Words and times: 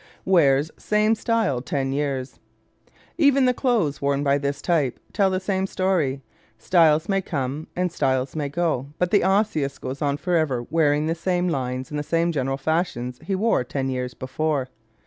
Wears 0.25 0.71
Same 0.79 1.13
Style 1.13 1.61
Ten 1.61 1.91
Years¶ 1.91 2.39
Even 3.19 3.45
the 3.45 3.53
clothes 3.53 4.01
worn 4.01 4.23
by 4.23 4.39
this 4.39 4.59
type 4.59 4.99
tell 5.13 5.29
the 5.29 5.39
same 5.39 5.67
story. 5.67 6.23
Styles 6.57 7.07
may 7.07 7.21
come 7.21 7.67
and 7.75 7.91
styles 7.91 8.35
may 8.35 8.49
go, 8.49 8.87
but 8.97 9.11
the 9.11 9.23
Osseous 9.23 9.77
goes 9.77 10.01
on 10.01 10.17
forever 10.17 10.65
wearing 10.71 11.05
the 11.05 11.13
same 11.13 11.47
lines 11.49 11.91
and 11.91 11.99
the 11.99 12.03
same 12.03 12.31
general 12.31 12.57
fashions 12.57 13.19
he 13.21 13.35
wore 13.35 13.63
ten 13.63 13.89
years 13.89 14.15
before. 14.15 14.69